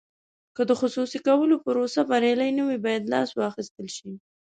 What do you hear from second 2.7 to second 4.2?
باید لاس واخیستل شي.